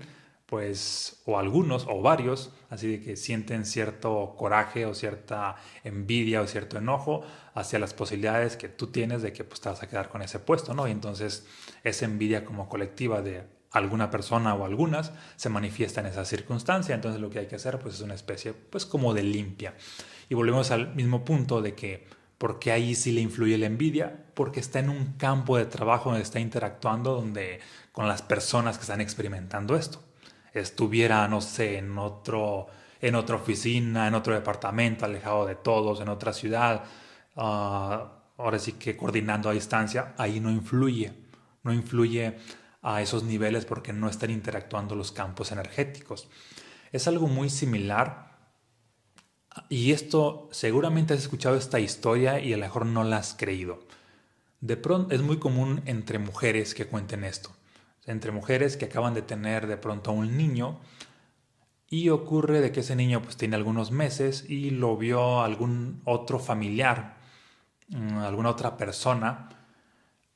pues, 0.51 1.21
o 1.25 1.39
algunos, 1.39 1.85
o 1.87 2.01
varios, 2.01 2.51
así 2.69 2.85
de 2.89 3.01
que 3.01 3.15
sienten 3.15 3.65
cierto 3.65 4.35
coraje 4.37 4.85
o 4.85 4.93
cierta 4.93 5.55
envidia 5.85 6.41
o 6.41 6.47
cierto 6.47 6.77
enojo 6.77 7.23
hacia 7.53 7.79
las 7.79 7.93
posibilidades 7.93 8.57
que 8.57 8.67
tú 8.67 8.87
tienes 8.87 9.21
de 9.21 9.31
que 9.31 9.45
pues, 9.45 9.61
te 9.61 9.69
vas 9.69 9.81
a 9.81 9.87
quedar 9.87 10.09
con 10.09 10.21
ese 10.21 10.39
puesto, 10.39 10.73
¿no? 10.73 10.89
Y 10.89 10.91
entonces 10.91 11.47
esa 11.85 12.03
envidia 12.03 12.43
como 12.43 12.67
colectiva 12.67 13.21
de 13.21 13.43
alguna 13.71 14.11
persona 14.11 14.53
o 14.53 14.65
algunas 14.65 15.13
se 15.37 15.47
manifiesta 15.47 16.01
en 16.01 16.07
esa 16.07 16.25
circunstancia, 16.25 16.93
entonces 16.93 17.21
lo 17.21 17.29
que 17.29 17.39
hay 17.39 17.47
que 17.47 17.55
hacer 17.55 17.79
pues 17.79 17.95
es 17.95 18.01
una 18.01 18.15
especie 18.15 18.51
pues 18.51 18.85
como 18.85 19.13
de 19.13 19.23
limpia. 19.23 19.73
Y 20.27 20.35
volvemos 20.35 20.69
al 20.71 20.93
mismo 20.95 21.23
punto 21.23 21.61
de 21.61 21.75
que 21.75 22.05
¿por 22.41 22.57
qué 22.57 22.71
ahí 22.71 22.95
sí 22.95 23.11
le 23.11 23.21
influye 23.21 23.55
la 23.59 23.67
envidia? 23.67 24.25
Porque 24.33 24.59
está 24.59 24.79
en 24.79 24.89
un 24.89 25.13
campo 25.13 25.57
de 25.57 25.65
trabajo 25.65 26.09
donde 26.09 26.23
está 26.23 26.39
interactuando 26.39 27.13
donde, 27.13 27.59
con 27.91 28.07
las 28.07 28.23
personas 28.23 28.79
que 28.79 28.81
están 28.81 28.99
experimentando 28.99 29.75
esto 29.75 30.01
estuviera, 30.51 31.27
no 31.27 31.39
sé, 31.39 31.77
en, 31.77 31.95
otro, 31.99 32.65
en 32.99 33.13
otra 33.13 33.35
oficina, 33.35 34.07
en 34.07 34.15
otro 34.15 34.33
departamento, 34.33 35.05
alejado 35.05 35.45
de 35.45 35.53
todos, 35.53 36.01
en 36.01 36.09
otra 36.09 36.33
ciudad, 36.33 36.83
ah, 37.35 38.11
ahora 38.37 38.57
sí 38.57 38.71
que 38.71 38.97
coordinando 38.97 39.47
a 39.47 39.53
distancia, 39.53 40.15
ahí 40.17 40.39
no 40.39 40.49
influye, 40.49 41.13
no 41.61 41.71
influye 41.71 42.37
a 42.81 43.03
esos 43.03 43.23
niveles 43.23 43.65
porque 43.65 43.93
no 43.93 44.09
están 44.09 44.31
interactuando 44.31 44.95
los 44.95 45.11
campos 45.11 45.51
energéticos. 45.51 46.27
Es 46.91 47.07
algo 47.07 47.27
muy 47.27 47.51
similar 47.51 48.30
y 49.69 49.91
esto 49.91 50.49
seguramente 50.51 51.13
has 51.13 51.21
escuchado 51.21 51.55
esta 51.55 51.79
historia 51.79 52.39
y 52.39 52.53
a 52.53 52.57
lo 52.57 52.63
mejor 52.63 52.85
no 52.85 53.03
la 53.03 53.17
has 53.17 53.33
creído. 53.33 53.79
De 54.59 54.77
pronto 54.77 55.13
es 55.13 55.21
muy 55.21 55.37
común 55.37 55.81
entre 55.85 56.19
mujeres 56.19 56.73
que 56.73 56.85
cuenten 56.85 57.23
esto 57.23 57.51
entre 58.05 58.31
mujeres 58.31 58.77
que 58.77 58.85
acaban 58.85 59.13
de 59.13 59.21
tener 59.21 59.67
de 59.67 59.77
pronto 59.77 60.11
un 60.11 60.37
niño 60.37 60.79
y 61.87 62.09
ocurre 62.09 62.61
de 62.61 62.71
que 62.71 62.79
ese 62.79 62.95
niño 62.95 63.21
pues 63.21 63.37
tiene 63.37 63.55
algunos 63.55 63.91
meses 63.91 64.45
y 64.49 64.71
lo 64.71 64.97
vio 64.97 65.41
algún 65.41 66.01
otro 66.05 66.39
familiar, 66.39 67.17
mm, 67.89 68.17
alguna 68.19 68.49
otra 68.49 68.77
persona, 68.77 69.49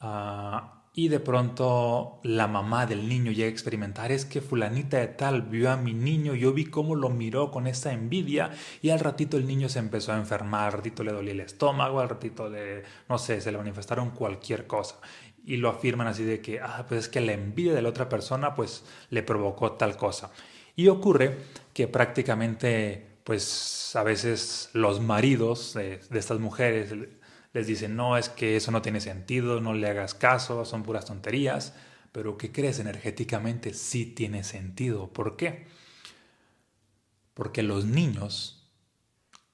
ah, 0.01 0.74
y 0.97 1.09
de 1.09 1.19
pronto 1.19 2.21
la 2.23 2.47
mamá 2.47 2.85
del 2.85 3.09
niño 3.09 3.33
llega 3.33 3.49
a 3.49 3.51
experimentar, 3.51 4.13
es 4.13 4.23
que 4.23 4.39
fulanita 4.39 4.97
de 4.97 5.07
tal 5.07 5.41
vio 5.41 5.69
a 5.69 5.75
mi 5.75 5.93
niño, 5.93 6.35
yo 6.35 6.53
vi 6.53 6.65
cómo 6.65 6.95
lo 6.95 7.09
miró 7.09 7.51
con 7.51 7.67
esta 7.67 7.91
envidia 7.91 8.51
y 8.81 8.91
al 8.91 9.01
ratito 9.01 9.35
el 9.35 9.45
niño 9.45 9.67
se 9.67 9.79
empezó 9.79 10.13
a 10.13 10.17
enfermar, 10.17 10.67
al 10.67 10.71
ratito 10.71 11.03
le 11.03 11.11
dolía 11.11 11.33
el 11.33 11.41
estómago, 11.41 11.99
al 11.99 12.07
ratito 12.07 12.49
le, 12.49 12.83
no 13.09 13.17
sé, 13.17 13.41
se 13.41 13.51
le 13.51 13.57
manifestaron 13.57 14.11
cualquier 14.11 14.67
cosa 14.67 14.95
y 15.45 15.57
lo 15.57 15.67
afirman 15.67 16.07
así 16.07 16.23
de 16.23 16.39
que, 16.39 16.61
ah, 16.61 16.85
pues 16.87 17.01
es 17.01 17.09
que 17.09 17.19
la 17.19 17.33
envidia 17.33 17.73
de 17.73 17.81
la 17.81 17.89
otra 17.89 18.07
persona 18.07 18.55
pues 18.55 18.85
le 19.09 19.21
provocó 19.21 19.73
tal 19.73 19.97
cosa. 19.97 20.31
Y 20.77 20.87
ocurre 20.87 21.37
que 21.73 21.89
prácticamente 21.89 23.05
pues 23.25 23.93
a 23.95 24.03
veces 24.03 24.69
los 24.71 25.01
maridos 25.01 25.73
de 25.73 25.99
estas 26.11 26.39
mujeres 26.39 26.93
les 27.55 27.67
dicen, 27.67 27.95
no, 27.95 28.17
es 28.17 28.27
que 28.27 28.57
eso 28.57 28.69
no 28.71 28.81
tiene 28.81 28.99
sentido, 28.99 29.61
no 29.61 29.73
le 29.73 29.87
hagas 29.87 30.13
caso, 30.13 30.65
son 30.65 30.83
puras 30.83 31.05
tonterías, 31.05 31.73
pero 32.11 32.37
¿qué 32.37 32.51
crees 32.51 32.79
energéticamente? 32.79 33.73
Sí 33.73 34.05
tiene 34.05 34.43
sentido. 34.43 35.13
¿Por 35.13 35.37
qué? 35.37 35.65
Porque 37.33 37.63
los 37.63 37.85
niños 37.85 38.69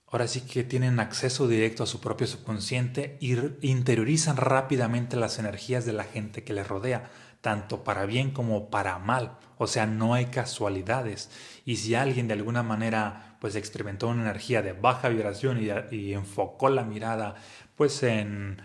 ahora 0.07 0.27
sí 0.27 0.41
que 0.41 0.63
tienen 0.63 0.99
acceso 0.99 1.47
directo 1.47 1.83
a 1.83 1.87
su 1.87 2.01
propio 2.01 2.25
subconsciente 2.25 3.17
y 3.21 3.37
interiorizan 3.61 4.35
rápidamente 4.35 5.15
las 5.15 5.37
energías 5.37 5.85
de 5.85 5.93
la 5.93 6.03
gente 6.03 6.43
que 6.43 6.53
les 6.53 6.67
rodea, 6.67 7.11
tanto 7.41 7.83
para 7.83 8.07
bien 8.07 8.31
como 8.31 8.71
para 8.71 8.97
mal. 8.97 9.37
O 9.59 9.67
sea, 9.67 9.85
no 9.85 10.15
hay 10.15 10.25
casualidades. 10.25 11.29
Y 11.65 11.75
si 11.75 11.93
alguien 11.93 12.27
de 12.27 12.33
alguna 12.33 12.63
manera 12.63 13.31
pues 13.41 13.55
experimentó 13.55 14.07
una 14.07 14.21
energía 14.21 14.61
de 14.61 14.73
baja 14.73 15.09
vibración 15.09 15.59
y 15.91 16.13
enfocó 16.13 16.69
la 16.69 16.83
mirada 16.83 17.33
pues 17.75 18.03
en, 18.03 18.61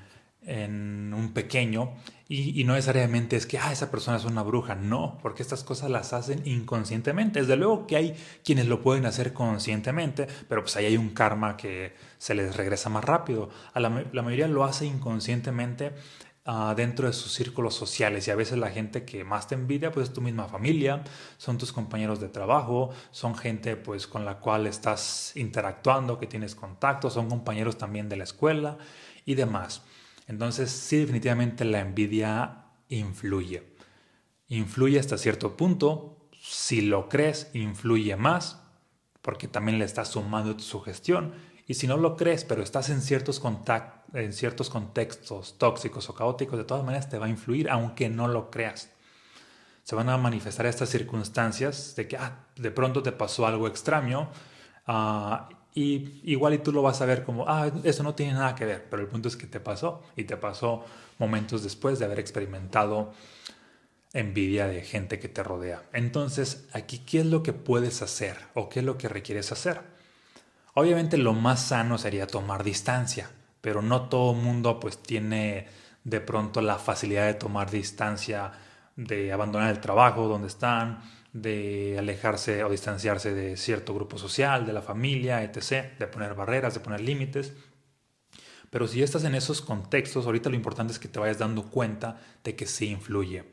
un 0.48 1.32
pequeño 1.34 1.94
y, 2.28 2.64
no 2.64 2.74
necesariamente 2.74 3.36
es 3.36 3.46
que 3.46 3.58
ah, 3.58 3.72
esa 3.72 3.90
persona 3.90 4.16
es 4.16 4.24
una 4.24 4.42
bruja, 4.42 4.74
no, 4.74 5.18
porque 5.22 5.42
estas 5.42 5.62
cosas 5.62 5.90
las 5.90 6.12
hacen 6.12 6.42
inconscientemente. 6.44 7.40
Desde 7.40 7.56
luego 7.56 7.86
que 7.86 7.96
hay 7.96 8.16
quienes 8.44 8.66
lo 8.66 8.82
pueden 8.82 9.06
hacer 9.06 9.32
conscientemente, 9.32 10.26
pero 10.48 10.62
pues 10.62 10.76
ahí 10.76 10.86
hay 10.86 10.96
un 10.96 11.10
karma 11.10 11.56
que 11.56 11.94
se 12.18 12.34
les 12.34 12.56
regresa 12.56 12.90
más 12.90 13.04
rápido. 13.04 13.48
A 13.74 13.80
la, 13.80 13.90
mayoría 13.90 14.48
lo 14.48 14.64
hace 14.64 14.86
inconscientemente 14.86 15.92
ah, 16.46 16.74
dentro 16.76 17.06
de 17.06 17.12
sus 17.12 17.32
círculos 17.32 17.74
sociales 17.74 18.26
y 18.26 18.30
a 18.30 18.36
veces 18.36 18.58
la 18.58 18.70
gente 18.70 19.04
que 19.04 19.24
más 19.24 19.48
te 19.48 19.54
envidia 19.54 19.92
pues 19.92 20.08
es 20.08 20.14
tu 20.14 20.20
misma 20.20 20.48
familia, 20.48 21.04
son 21.36 21.58
tus 21.58 21.72
compañeros 21.72 22.20
de 22.20 22.28
trabajo, 22.28 22.90
son 23.10 23.36
gente 23.36 23.76
pues 23.76 24.06
con 24.06 24.24
la 24.24 24.38
cual 24.38 24.66
estás 24.66 25.32
interactuando, 25.36 26.18
que 26.18 26.26
tienes 26.26 26.54
contacto, 26.54 27.10
son 27.10 27.28
compañeros 27.28 27.76
también 27.76 28.08
de 28.08 28.16
la 28.16 28.24
escuela 28.24 28.78
y 29.24 29.34
demás. 29.34 29.82
Entonces, 30.28 30.70
sí, 30.70 30.98
definitivamente 30.98 31.64
la 31.64 31.80
envidia 31.80 32.64
influye. 32.88 33.62
Influye 34.48 34.98
hasta 34.98 35.18
cierto 35.18 35.56
punto. 35.56 36.28
Si 36.40 36.80
lo 36.80 37.08
crees, 37.08 37.50
influye 37.54 38.16
más, 38.16 38.60
porque 39.22 39.48
también 39.48 39.78
le 39.78 39.84
estás 39.84 40.08
sumando 40.08 40.56
tu 40.56 40.62
sugestión. 40.62 41.34
Y 41.66 41.74
si 41.74 41.86
no 41.86 41.96
lo 41.96 42.16
crees, 42.16 42.44
pero 42.44 42.62
estás 42.62 42.90
en 42.90 43.02
ciertos, 43.02 43.42
en 44.14 44.32
ciertos 44.32 44.70
contextos 44.70 45.58
tóxicos 45.58 46.08
o 46.08 46.14
caóticos, 46.14 46.58
de 46.58 46.64
todas 46.64 46.84
maneras 46.84 47.08
te 47.08 47.18
va 47.18 47.26
a 47.26 47.28
influir, 47.28 47.68
aunque 47.70 48.08
no 48.08 48.28
lo 48.28 48.50
creas. 48.50 48.90
Se 49.82 49.96
van 49.96 50.08
a 50.08 50.16
manifestar 50.16 50.66
estas 50.66 50.88
circunstancias 50.88 51.94
de 51.96 52.06
que 52.08 52.16
ah, 52.16 52.46
de 52.56 52.70
pronto 52.70 53.02
te 53.02 53.12
pasó 53.12 53.46
algo 53.46 53.66
extraño 53.66 54.30
uh, 54.88 55.54
y 55.74 56.20
igual 56.24 56.54
y 56.54 56.58
tú 56.58 56.72
lo 56.72 56.82
vas 56.82 57.00
a 57.02 57.06
ver 57.06 57.24
como, 57.24 57.48
ah, 57.48 57.70
eso 57.84 58.02
no 58.02 58.14
tiene 58.14 58.32
nada 58.32 58.54
que 58.54 58.64
ver, 58.64 58.86
pero 58.88 59.02
el 59.02 59.08
punto 59.08 59.28
es 59.28 59.36
que 59.36 59.46
te 59.46 59.60
pasó 59.60 60.02
y 60.16 60.24
te 60.24 60.36
pasó 60.36 60.84
momentos 61.18 61.62
después 61.62 61.98
de 61.98 62.04
haber 62.04 62.20
experimentado 62.20 63.12
envidia 64.12 64.66
de 64.66 64.82
gente 64.82 65.18
que 65.18 65.28
te 65.28 65.42
rodea. 65.42 65.82
Entonces, 65.92 66.68
aquí, 66.72 67.00
¿qué 67.00 67.20
es 67.20 67.26
lo 67.26 67.42
que 67.42 67.52
puedes 67.52 68.02
hacer 68.02 68.36
o 68.54 68.68
qué 68.68 68.80
es 68.80 68.86
lo 68.86 68.96
que 68.98 69.08
requieres 69.08 69.52
hacer? 69.52 69.95
Obviamente 70.78 71.16
lo 71.16 71.32
más 71.32 71.68
sano 71.68 71.96
sería 71.96 72.26
tomar 72.26 72.62
distancia, 72.62 73.30
pero 73.62 73.80
no 73.80 74.10
todo 74.10 74.34
mundo 74.34 74.78
pues 74.78 75.02
tiene 75.02 75.68
de 76.04 76.20
pronto 76.20 76.60
la 76.60 76.76
facilidad 76.76 77.24
de 77.24 77.32
tomar 77.32 77.70
distancia, 77.70 78.52
de 78.94 79.32
abandonar 79.32 79.70
el 79.70 79.80
trabajo 79.80 80.28
donde 80.28 80.48
están, 80.48 81.00
de 81.32 81.96
alejarse 81.98 82.62
o 82.62 82.68
distanciarse 82.68 83.32
de 83.32 83.56
cierto 83.56 83.94
grupo 83.94 84.18
social, 84.18 84.66
de 84.66 84.74
la 84.74 84.82
familia, 84.82 85.42
etc., 85.42 85.98
de 85.98 86.08
poner 86.08 86.34
barreras, 86.34 86.74
de 86.74 86.80
poner 86.80 87.00
límites. 87.00 87.54
Pero 88.68 88.86
si 88.86 89.02
estás 89.02 89.24
en 89.24 89.34
esos 89.34 89.62
contextos, 89.62 90.26
ahorita 90.26 90.50
lo 90.50 90.56
importante 90.56 90.92
es 90.92 90.98
que 90.98 91.08
te 91.08 91.18
vayas 91.18 91.38
dando 91.38 91.70
cuenta 91.70 92.20
de 92.44 92.54
que 92.54 92.66
sí 92.66 92.88
influye. 92.90 93.44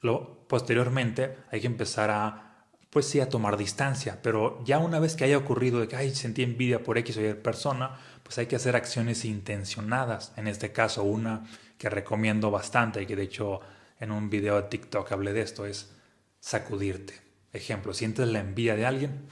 Lo, 0.00 0.46
posteriormente 0.46 1.38
hay 1.50 1.60
que 1.60 1.66
empezar 1.66 2.10
a, 2.10 2.53
pues 2.94 3.08
sí, 3.08 3.18
a 3.18 3.28
tomar 3.28 3.56
distancia, 3.56 4.20
pero 4.22 4.62
ya 4.64 4.78
una 4.78 5.00
vez 5.00 5.16
que 5.16 5.24
haya 5.24 5.36
ocurrido 5.36 5.80
de 5.80 5.88
que, 5.88 5.96
ay, 5.96 6.14
sentí 6.14 6.44
envidia 6.44 6.84
por 6.84 6.96
X 6.96 7.16
o 7.16 7.28
Y 7.28 7.34
persona, 7.34 7.98
pues 8.22 8.38
hay 8.38 8.46
que 8.46 8.54
hacer 8.54 8.76
acciones 8.76 9.24
intencionadas. 9.24 10.32
En 10.36 10.46
este 10.46 10.70
caso, 10.70 11.02
una 11.02 11.44
que 11.76 11.90
recomiendo 11.90 12.52
bastante 12.52 13.02
y 13.02 13.06
que 13.06 13.16
de 13.16 13.24
hecho 13.24 13.60
en 13.98 14.12
un 14.12 14.30
video 14.30 14.62
de 14.62 14.68
TikTok 14.68 15.10
hablé 15.10 15.32
de 15.32 15.42
esto, 15.42 15.66
es 15.66 15.90
sacudirte. 16.38 17.20
Ejemplo, 17.52 17.94
sientes 17.94 18.28
la 18.28 18.38
envidia 18.38 18.76
de 18.76 18.86
alguien, 18.86 19.26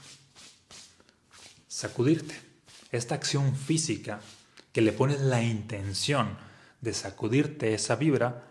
sacudirte. 1.69 2.35
Esta 2.91 3.15
acción 3.15 3.55
física 3.55 4.19
que 4.73 4.81
le 4.81 4.91
pones 4.91 5.21
la 5.21 5.41
intención 5.41 6.37
de 6.81 6.93
sacudirte 6.93 7.73
esa 7.73 7.95
vibra, 7.95 8.43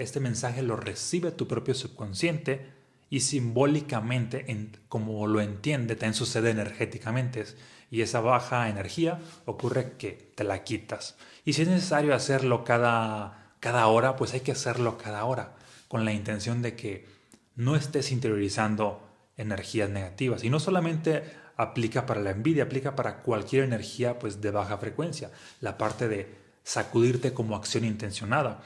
este 0.00 0.18
mensaje 0.18 0.62
lo 0.62 0.74
recibe 0.74 1.30
tu 1.30 1.46
propio 1.46 1.72
subconsciente 1.72 2.75
y 3.08 3.20
simbólicamente, 3.20 4.50
en, 4.50 4.76
como 4.88 5.26
lo 5.26 5.40
entiende, 5.40 5.94
también 5.94 6.14
sucede 6.14 6.50
energéticamente. 6.50 7.44
Y 7.90 8.00
esa 8.00 8.20
baja 8.20 8.68
energía 8.68 9.20
ocurre 9.44 9.92
que 9.96 10.32
te 10.34 10.44
la 10.44 10.64
quitas. 10.64 11.16
Y 11.44 11.52
si 11.52 11.62
es 11.62 11.68
necesario 11.68 12.14
hacerlo 12.14 12.64
cada, 12.64 13.52
cada 13.60 13.86
hora, 13.86 14.16
pues 14.16 14.34
hay 14.34 14.40
que 14.40 14.52
hacerlo 14.52 14.98
cada 14.98 15.24
hora, 15.24 15.54
con 15.88 16.04
la 16.04 16.12
intención 16.12 16.62
de 16.62 16.74
que 16.74 17.06
no 17.54 17.76
estés 17.76 18.10
interiorizando 18.10 19.00
energías 19.36 19.88
negativas. 19.88 20.42
Y 20.42 20.50
no 20.50 20.58
solamente 20.58 21.22
aplica 21.56 22.06
para 22.06 22.20
la 22.20 22.30
envidia, 22.30 22.64
aplica 22.64 22.96
para 22.96 23.22
cualquier 23.22 23.64
energía 23.64 24.18
pues, 24.18 24.40
de 24.40 24.50
baja 24.50 24.78
frecuencia. 24.78 25.30
La 25.60 25.78
parte 25.78 26.08
de 26.08 26.34
sacudirte 26.64 27.32
como 27.32 27.54
acción 27.54 27.84
intencionada. 27.84 28.62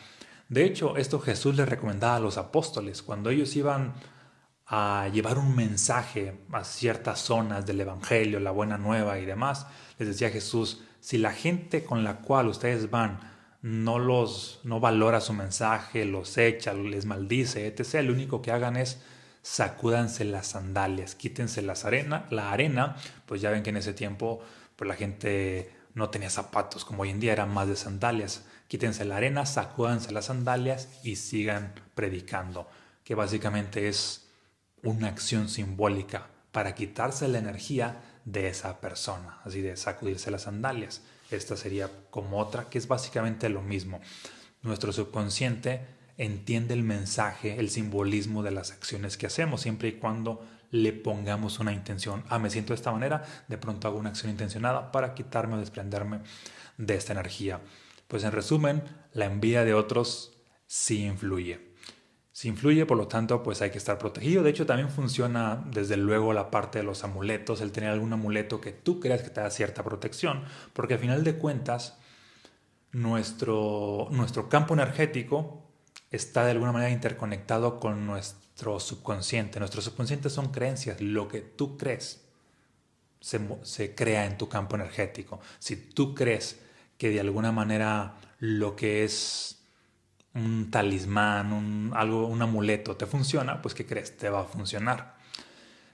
De 0.48 0.64
hecho, 0.64 0.96
esto 0.96 1.20
Jesús 1.20 1.54
le 1.54 1.66
recomendaba 1.66 2.16
a 2.16 2.20
los 2.20 2.38
apóstoles 2.38 3.02
cuando 3.02 3.30
ellos 3.30 3.54
iban 3.54 3.92
a 4.72 5.08
llevar 5.12 5.36
un 5.36 5.56
mensaje 5.56 6.38
a 6.52 6.62
ciertas 6.62 7.18
zonas 7.18 7.66
del 7.66 7.80
Evangelio, 7.80 8.38
la 8.38 8.52
buena 8.52 8.78
nueva 8.78 9.18
y 9.18 9.26
demás. 9.26 9.66
Les 9.98 10.06
decía 10.06 10.30
Jesús, 10.30 10.80
si 11.00 11.18
la 11.18 11.32
gente 11.32 11.84
con 11.84 12.04
la 12.04 12.18
cual 12.18 12.46
ustedes 12.46 12.88
van 12.88 13.18
no 13.62 13.98
los 13.98 14.60
no 14.62 14.78
valora 14.78 15.20
su 15.20 15.32
mensaje, 15.32 16.04
los 16.04 16.38
echa, 16.38 16.72
les 16.72 17.04
maldice, 17.04 17.66
etc. 17.66 18.04
Lo 18.04 18.12
único 18.12 18.42
que 18.42 18.52
hagan 18.52 18.76
es 18.76 19.02
sacúdanse 19.42 20.24
las 20.24 20.46
sandalias, 20.46 21.16
quítense 21.16 21.62
las 21.62 21.84
arena, 21.84 22.26
la 22.30 22.52
arena, 22.52 22.96
pues 23.26 23.40
ya 23.40 23.50
ven 23.50 23.64
que 23.64 23.70
en 23.70 23.76
ese 23.76 23.92
tiempo 23.92 24.40
pues 24.76 24.86
la 24.86 24.94
gente 24.94 25.74
no 25.94 26.10
tenía 26.10 26.30
zapatos, 26.30 26.84
como 26.84 27.02
hoy 27.02 27.10
en 27.10 27.18
día 27.18 27.32
eran 27.32 27.52
más 27.52 27.66
de 27.66 27.74
sandalias. 27.74 28.44
Quítense 28.68 29.04
la 29.04 29.16
arena, 29.16 29.46
sacúdanse 29.46 30.12
las 30.12 30.26
sandalias 30.26 30.88
y 31.02 31.16
sigan 31.16 31.74
predicando, 31.96 32.68
que 33.02 33.16
básicamente 33.16 33.88
es 33.88 34.29
una 34.82 35.08
acción 35.08 35.48
simbólica 35.48 36.28
para 36.52 36.74
quitarse 36.74 37.28
la 37.28 37.38
energía 37.38 38.02
de 38.24 38.48
esa 38.48 38.80
persona, 38.80 39.40
así 39.44 39.60
de 39.60 39.76
sacudirse 39.76 40.30
las 40.30 40.42
sandalias. 40.42 41.02
Esta 41.30 41.56
sería 41.56 41.90
como 42.10 42.38
otra, 42.38 42.68
que 42.68 42.78
es 42.78 42.88
básicamente 42.88 43.48
lo 43.48 43.62
mismo. 43.62 44.00
Nuestro 44.62 44.92
subconsciente 44.92 45.80
entiende 46.18 46.74
el 46.74 46.82
mensaje, 46.82 47.58
el 47.58 47.70
simbolismo 47.70 48.42
de 48.42 48.50
las 48.50 48.72
acciones 48.72 49.16
que 49.16 49.26
hacemos, 49.26 49.62
siempre 49.62 49.88
y 49.88 49.92
cuando 49.92 50.44
le 50.70 50.92
pongamos 50.92 51.58
una 51.58 51.72
intención. 51.72 52.24
Ah, 52.28 52.38
me 52.38 52.50
siento 52.50 52.72
de 52.72 52.76
esta 52.76 52.92
manera, 52.92 53.24
de 53.48 53.58
pronto 53.58 53.88
hago 53.88 53.98
una 53.98 54.10
acción 54.10 54.30
intencionada 54.30 54.92
para 54.92 55.14
quitarme 55.14 55.54
o 55.54 55.58
desprenderme 55.58 56.20
de 56.76 56.94
esta 56.94 57.12
energía. 57.12 57.60
Pues 58.08 58.24
en 58.24 58.32
resumen, 58.32 58.82
la 59.12 59.26
envidia 59.26 59.64
de 59.64 59.74
otros 59.74 60.32
sí 60.66 61.04
influye. 61.04 61.69
Si 62.40 62.48
influye, 62.48 62.86
por 62.86 62.96
lo 62.96 63.06
tanto, 63.06 63.42
pues 63.42 63.60
hay 63.60 63.68
que 63.68 63.76
estar 63.76 63.98
protegido. 63.98 64.42
De 64.42 64.48
hecho, 64.48 64.64
también 64.64 64.88
funciona 64.88 65.62
desde 65.66 65.98
luego 65.98 66.32
la 66.32 66.50
parte 66.50 66.78
de 66.78 66.84
los 66.84 67.04
amuletos, 67.04 67.60
el 67.60 67.70
tener 67.70 67.90
algún 67.90 68.14
amuleto 68.14 68.62
que 68.62 68.72
tú 68.72 68.98
creas 68.98 69.20
que 69.20 69.28
te 69.28 69.42
da 69.42 69.50
cierta 69.50 69.84
protección, 69.84 70.44
porque 70.72 70.94
al 70.94 71.00
final 71.00 71.22
de 71.22 71.34
cuentas, 71.34 71.98
nuestro, 72.92 74.08
nuestro 74.10 74.48
campo 74.48 74.72
energético 74.72 75.66
está 76.10 76.46
de 76.46 76.52
alguna 76.52 76.72
manera 76.72 76.90
interconectado 76.90 77.78
con 77.78 78.06
nuestro 78.06 78.80
subconsciente. 78.80 79.58
Nuestro 79.58 79.82
subconsciente 79.82 80.30
son 80.30 80.50
creencias, 80.50 80.98
lo 81.02 81.28
que 81.28 81.42
tú 81.42 81.76
crees 81.76 82.24
se, 83.20 83.38
se 83.64 83.94
crea 83.94 84.24
en 84.24 84.38
tu 84.38 84.48
campo 84.48 84.76
energético. 84.76 85.40
Si 85.58 85.76
tú 85.76 86.14
crees 86.14 86.58
que 86.96 87.10
de 87.10 87.20
alguna 87.20 87.52
manera 87.52 88.16
lo 88.38 88.76
que 88.76 89.04
es 89.04 89.59
un 90.34 90.70
talismán, 90.70 91.52
un, 91.52 91.92
algo, 91.94 92.26
un 92.26 92.40
amuleto 92.42 92.96
te 92.96 93.06
funciona, 93.06 93.60
pues 93.62 93.74
¿qué 93.74 93.86
crees? 93.86 94.16
Te 94.16 94.30
va 94.30 94.42
a 94.42 94.44
funcionar. 94.44 95.14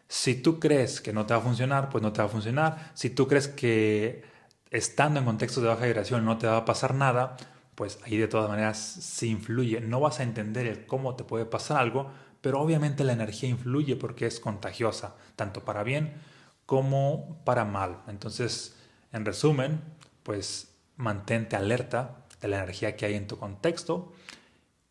Si 0.08 0.36
tú 0.36 0.60
crees 0.60 1.00
que 1.00 1.12
no 1.12 1.26
te 1.26 1.34
va 1.34 1.40
a 1.40 1.42
funcionar, 1.42 1.88
pues 1.88 2.02
no 2.02 2.12
te 2.12 2.20
va 2.20 2.26
a 2.26 2.30
funcionar. 2.30 2.90
Si 2.94 3.10
tú 3.10 3.26
crees 3.26 3.48
que 3.48 4.24
estando 4.70 5.18
en 5.20 5.26
contextos 5.26 5.62
de 5.62 5.68
baja 5.68 5.86
vibración 5.86 6.24
no 6.24 6.38
te 6.38 6.46
va 6.46 6.58
a 6.58 6.64
pasar 6.64 6.94
nada, 6.94 7.36
pues 7.74 7.98
ahí 8.04 8.16
de 8.16 8.28
todas 8.28 8.48
maneras 8.48 8.78
sí 8.78 9.28
influye. 9.28 9.80
No 9.80 10.00
vas 10.00 10.20
a 10.20 10.22
entender 10.22 10.66
el 10.66 10.86
cómo 10.86 11.16
te 11.16 11.24
puede 11.24 11.44
pasar 11.44 11.78
algo, 11.78 12.10
pero 12.40 12.60
obviamente 12.60 13.04
la 13.04 13.12
energía 13.12 13.48
influye 13.48 13.96
porque 13.96 14.26
es 14.26 14.38
contagiosa, 14.38 15.16
tanto 15.34 15.64
para 15.64 15.82
bien 15.82 16.14
como 16.66 17.40
para 17.44 17.64
mal. 17.64 18.02
Entonces, 18.08 18.76
en 19.12 19.24
resumen, 19.24 19.80
pues 20.22 20.74
mantente 20.96 21.56
alerta 21.56 22.24
de 22.40 22.48
la 22.48 22.58
energía 22.58 22.96
que 22.96 23.06
hay 23.06 23.14
en 23.14 23.26
tu 23.26 23.38
contexto 23.38 24.12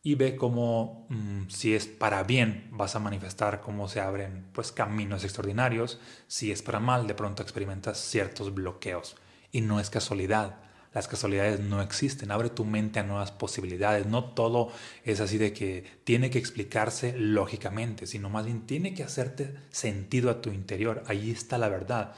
y 0.06 0.14
ve 0.14 0.36
cómo 0.36 1.08
mm, 1.10 1.50
si 1.50 1.74
es 1.74 1.88
para 1.88 2.22
bien 2.22 2.68
vas 2.70 2.96
a 2.96 3.00
manifestar 3.00 3.60
cómo 3.60 3.88
se 3.88 4.00
abren 4.00 4.46
pues 4.54 4.72
caminos 4.72 5.24
extraordinarios, 5.24 6.00
si 6.28 6.52
es 6.52 6.62
para 6.62 6.80
mal 6.80 7.08
de 7.08 7.16
pronto 7.16 7.42
experimentas 7.42 7.98
ciertos 7.98 8.54
bloqueos 8.54 9.16
y 9.52 9.62
no 9.62 9.80
es 9.80 9.90
casualidad. 9.90 10.58
Las 10.94 11.08
casualidades 11.08 11.60
no 11.60 11.82
existen, 11.82 12.30
abre 12.30 12.52
tu 12.52 12.66
mente 12.66 13.00
a 13.00 13.04
nuevas 13.04 13.32
posibilidades. 13.32 14.06
No 14.06 14.26
todo 14.26 14.72
es 15.04 15.22
así 15.22 15.40
de 15.40 15.54
que 15.54 15.84
tiene 16.04 16.30
que 16.30 16.38
explicarse 16.38 17.16
lógicamente, 17.18 18.06
sino 18.06 18.30
más 18.30 18.46
bien 18.46 18.68
tiene 18.68 18.94
que 18.94 19.04
hacerte 19.04 19.56
sentido 19.72 20.30
a 20.30 20.40
tu 20.40 20.52
interior. 20.52 21.04
Ahí 21.08 21.32
está 21.32 21.58
la 21.58 21.68
verdad. 21.68 22.14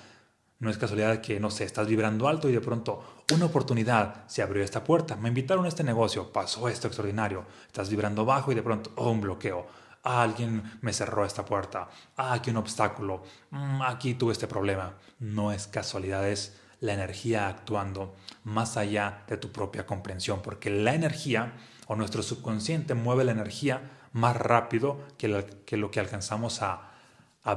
No 0.59 0.71
es 0.71 0.77
casualidad 0.79 1.21
que, 1.21 1.39
no 1.39 1.51
sé, 1.51 1.65
estás 1.65 1.87
vibrando 1.87 2.27
alto 2.27 2.49
y 2.49 2.51
de 2.51 2.61
pronto 2.61 3.23
una 3.31 3.45
oportunidad 3.45 4.27
se 4.27 4.41
abrió 4.41 4.63
esta 4.63 4.83
puerta. 4.83 5.15
Me 5.15 5.29
invitaron 5.29 5.65
a 5.65 5.67
este 5.67 5.83
negocio, 5.83 6.33
pasó 6.33 6.67
esto 6.67 6.87
extraordinario. 6.87 7.45
Estás 7.67 7.89
vibrando 7.89 8.25
bajo 8.25 8.51
y 8.51 8.55
de 8.55 8.63
pronto, 8.63 8.91
oh, 8.95 9.11
un 9.11 9.21
bloqueo. 9.21 9.67
Alguien 10.01 10.79
me 10.81 10.93
cerró 10.93 11.25
esta 11.25 11.45
puerta. 11.45 11.89
Ah, 12.15 12.33
aquí 12.33 12.49
un 12.49 12.57
obstáculo. 12.57 13.23
Mm, 13.51 13.83
aquí 13.83 14.15
tuve 14.15 14.31
este 14.31 14.47
problema. 14.47 14.95
No 15.19 15.51
es 15.51 15.67
casualidad, 15.67 16.27
es 16.27 16.59
la 16.79 16.93
energía 16.93 17.47
actuando 17.49 18.15
más 18.43 18.77
allá 18.77 19.25
de 19.27 19.37
tu 19.37 19.51
propia 19.51 19.85
comprensión, 19.85 20.41
porque 20.41 20.71
la 20.71 20.95
energía 20.95 21.53
o 21.87 21.95
nuestro 21.95 22.23
subconsciente 22.23 22.95
mueve 22.95 23.23
la 23.25 23.31
energía 23.31 23.91
más 24.13 24.35
rápido 24.35 24.99
que, 25.17 25.27
lo 25.27 25.91
que 25.91 25.99
alcanzamos 25.99 26.61
a 26.63 26.91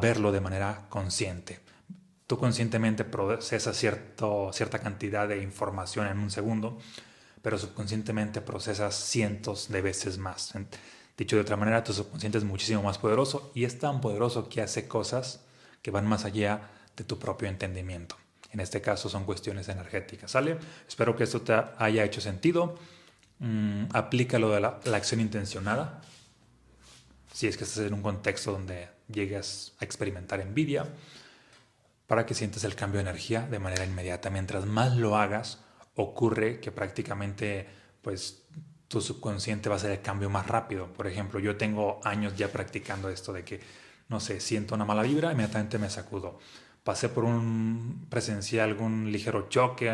verlo 0.01 0.33
de 0.33 0.41
manera 0.41 0.87
consciente. 0.89 1.61
Tú 2.31 2.39
conscientemente 2.39 3.05
procesas 3.05 3.77
cierta 3.77 4.79
cantidad 4.79 5.27
de 5.27 5.43
información 5.43 6.07
en 6.07 6.21
un 6.21 6.31
segundo, 6.31 6.79
pero 7.43 7.59
subconscientemente 7.59 8.41
procesas 8.41 8.95
cientos 8.95 9.69
de 9.69 9.83
veces 9.83 10.17
más. 10.17 10.55
Dicho 11.19 11.35
de 11.35 11.43
otra 11.43 11.57
manera, 11.57 11.83
tu 11.83 11.93
subconsciente 11.93 12.39
es 12.39 12.45
muchísimo 12.45 12.85
más 12.85 12.99
poderoso 12.99 13.51
y 13.53 13.65
es 13.65 13.81
tan 13.81 14.01
poderoso 14.01 14.49
que 14.49 14.63
hace 14.63 14.87
cosas 14.87 15.41
que 15.83 15.91
van 15.91 16.07
más 16.07 16.25
allá 16.25 16.71
de 16.97 17.03
tu 17.03 17.19
propio 17.19 17.49
entendimiento. 17.49 18.15
En 18.53 18.61
este 18.61 18.81
caso 18.81 19.09
son 19.09 19.25
cuestiones 19.25 19.69
energéticas, 19.69 20.31
¿sale? 20.31 20.57
Espero 20.87 21.17
que 21.17 21.25
esto 21.25 21.41
te 21.41 21.61
haya 21.79 22.05
hecho 22.05 22.21
sentido. 22.21 22.79
Mm, 23.41 23.87
aplícalo 23.93 24.51
de 24.51 24.61
la, 24.61 24.79
la 24.85 24.97
acción 24.99 25.21
intencionada. 25.21 26.01
Si 27.33 27.49
es 27.49 27.57
que 27.57 27.65
estás 27.65 27.85
en 27.85 27.93
un 27.93 28.03
contexto 28.03 28.53
donde 28.53 28.89
llegas 29.09 29.73
a 29.81 29.85
experimentar 29.85 30.41
envidia, 30.41 30.87
para 32.11 32.27
que 32.27 32.35
sientas 32.35 32.65
el 32.65 32.75
cambio 32.75 32.99
de 32.99 33.09
energía 33.09 33.43
de 33.43 33.61
manera 33.61 33.85
inmediata. 33.85 34.31
Mientras 34.31 34.67
más 34.67 34.97
lo 34.97 35.17
hagas, 35.17 35.61
ocurre 35.95 36.59
que 36.59 36.73
prácticamente 36.73 37.69
pues 38.03 38.49
tu 38.89 39.01
subconsciente 39.01 39.69
va 39.69 39.77
a 39.77 39.79
hacer 39.79 39.93
el 39.93 40.01
cambio 40.03 40.29
más 40.29 40.49
rápido. 40.49 40.93
Por 40.93 41.07
ejemplo, 41.07 41.39
yo 41.39 41.57
tengo 41.57 42.01
años 42.03 42.35
ya 42.35 42.51
practicando 42.51 43.11
esto 43.11 43.33
de 43.33 43.45
que, 43.45 43.61
no 44.09 44.19
sé, 44.19 44.41
siento 44.41 44.75
una 44.75 44.85
mala 44.85 45.05
vibra, 45.05 45.31
inmediatamente 45.31 45.79
me 45.79 45.89
sacudo. 45.89 46.41
Pasé 46.83 47.11
por 47.11 47.23
un, 47.23 48.09
presencié 48.11 48.61
algún 48.61 49.13
ligero 49.13 49.49
choque, 49.49 49.89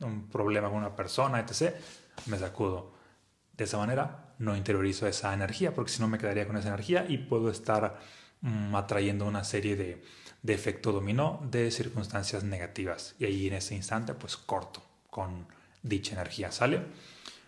un, 0.00 0.28
problema 0.30 0.68
con 0.68 0.76
una 0.76 0.94
persona, 0.94 1.40
etc., 1.40 1.74
me 2.26 2.38
sacudo. 2.38 2.92
De 3.56 3.64
esa 3.64 3.78
manera 3.78 4.34
no 4.38 4.54
interiorizo 4.58 5.06
esa 5.06 5.32
energía, 5.32 5.74
porque 5.74 5.90
si 5.90 6.02
no 6.02 6.08
me 6.08 6.18
quedaría 6.18 6.46
con 6.46 6.58
esa 6.58 6.68
energía 6.68 7.06
y 7.08 7.16
puedo 7.16 7.50
estar 7.50 7.98
mm, 8.42 8.76
atrayendo 8.76 9.24
una 9.24 9.42
serie 9.42 9.74
de, 9.74 10.04
de 10.42 10.54
efecto 10.54 10.92
dominó 10.92 11.40
de 11.50 11.70
circunstancias 11.70 12.44
negativas. 12.44 13.14
Y 13.18 13.24
ahí 13.24 13.46
en 13.46 13.54
ese 13.54 13.74
instante, 13.74 14.14
pues 14.14 14.36
corto 14.36 14.82
con 15.10 15.46
dicha 15.82 16.14
energía. 16.14 16.50
¿Sale? 16.52 16.80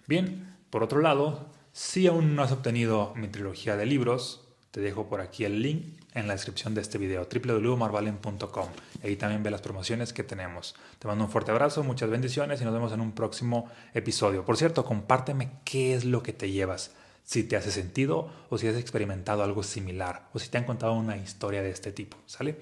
Bien, 0.07 0.57
por 0.71 0.83
otro 0.83 1.01
lado, 1.01 1.49
si 1.73 2.07
aún 2.07 2.37
no 2.37 2.43
has 2.43 2.53
obtenido 2.53 3.13
mi 3.17 3.29
trilogía 3.29 3.77
de 3.77 3.87
libros, 3.87 4.45
te 4.71 4.81
dejo 4.81 5.09
por 5.09 5.21
aquí 5.21 5.45
el 5.45 5.63
link 5.63 6.01
en 6.15 6.29
la 6.29 6.35
descripción 6.35 6.75
de 6.75 6.81
este 6.81 6.99
video, 6.99 7.27
www.marvalen.com. 7.33 8.69
Ahí 9.03 9.17
también 9.17 9.43
ve 9.43 9.51
las 9.51 9.61
promociones 9.61 10.13
que 10.13 10.23
tenemos. 10.23 10.75
Te 10.99 11.09
mando 11.09 11.25
un 11.25 11.31
fuerte 11.31 11.51
abrazo, 11.51 11.83
muchas 11.83 12.11
bendiciones 12.11 12.61
y 12.61 12.65
nos 12.65 12.73
vemos 12.73 12.93
en 12.93 13.01
un 13.01 13.13
próximo 13.13 13.69
episodio. 13.95 14.45
Por 14.45 14.57
cierto, 14.57 14.85
compárteme 14.85 15.51
qué 15.65 15.95
es 15.95 16.05
lo 16.05 16.23
que 16.23 16.33
te 16.33 16.51
llevas 16.51 16.93
si 17.25 17.43
te 17.43 17.57
hace 17.57 17.73
sentido 17.73 18.31
o 18.51 18.59
si 18.59 18.69
has 18.69 18.77
experimentado 18.77 19.43
algo 19.43 19.63
similar 19.63 20.29
o 20.33 20.39
si 20.39 20.49
te 20.49 20.59
han 20.59 20.65
contado 20.65 20.93
una 20.93 21.17
historia 21.17 21.63
de 21.63 21.71
este 21.71 21.91
tipo, 21.91 22.17
¿sale? 22.27 22.57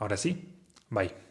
Ahora 0.00 0.16
sí, 0.16 0.56
bye. 0.88 1.29